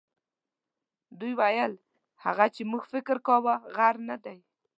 [1.19, 1.73] دوی ویل
[2.23, 4.37] هغه چې موږ فکر کاوه غر نه دی.